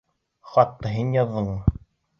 —Хатты 0.53 0.95
һин 0.97 1.15
яҙҙыңмы? 1.19 1.81